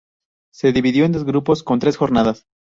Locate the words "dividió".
0.73-1.05